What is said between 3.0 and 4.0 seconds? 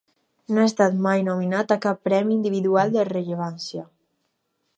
rellevància.